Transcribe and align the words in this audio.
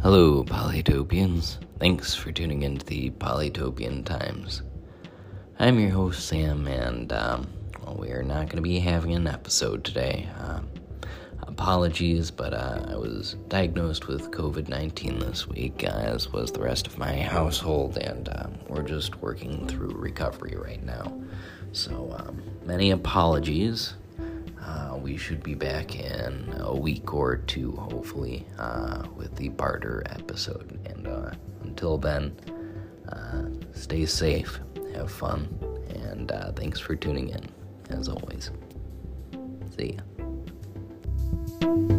Hello, 0.00 0.44
Polytopians. 0.44 1.56
Thanks 1.80 2.14
for 2.14 2.30
tuning 2.30 2.62
into 2.62 2.86
the 2.86 3.10
Polytopian 3.10 4.04
Times. 4.04 4.62
I'm 5.58 5.80
your 5.80 5.90
host, 5.90 6.28
Sam, 6.28 6.68
and 6.68 7.12
um, 7.12 7.48
well, 7.82 7.96
we 7.96 8.12
are 8.12 8.22
not 8.22 8.44
going 8.44 8.56
to 8.56 8.62
be 8.62 8.78
having 8.78 9.16
an 9.16 9.26
episode 9.26 9.82
today. 9.82 10.28
Um, 10.38 10.68
apologies, 11.42 12.30
but 12.30 12.54
uh, 12.54 12.86
I 12.88 12.94
was 12.94 13.34
diagnosed 13.48 14.06
with 14.06 14.30
COVID 14.30 14.68
19 14.68 15.18
this 15.18 15.48
week, 15.48 15.82
as 15.82 16.32
was 16.32 16.52
the 16.52 16.60
rest 16.60 16.86
of 16.86 16.96
my 16.96 17.16
household, 17.20 17.98
and 17.98 18.28
um, 18.36 18.54
we're 18.68 18.84
just 18.84 19.16
working 19.16 19.66
through 19.66 19.94
recovery 19.96 20.54
right 20.56 20.82
now. 20.84 21.12
So, 21.72 22.14
um, 22.16 22.40
many 22.64 22.92
apologies. 22.92 23.94
Uh, 24.68 24.96
we 24.96 25.16
should 25.16 25.42
be 25.42 25.54
back 25.54 25.96
in 25.96 26.54
a 26.60 26.76
week 26.76 27.14
or 27.14 27.38
two, 27.38 27.72
hopefully, 27.72 28.46
uh, 28.58 29.02
with 29.16 29.34
the 29.36 29.48
Bardur 29.48 30.02
episode. 30.18 30.78
And 30.84 31.08
uh, 31.08 31.30
until 31.62 31.96
then, 31.96 32.36
uh, 33.10 33.44
stay 33.72 34.04
safe, 34.04 34.60
have 34.94 35.10
fun, 35.10 35.48
and 35.88 36.30
uh, 36.30 36.52
thanks 36.52 36.78
for 36.78 36.94
tuning 36.94 37.30
in, 37.30 37.48
as 37.88 38.08
always. 38.08 38.50
See 39.74 39.98
ya. 41.62 41.97